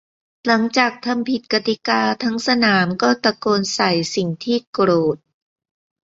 [0.47, 5.17] หลังจากทำผิดกติกาทั้งสนามก็ตะโกนใส่สิ่งที่โกรธ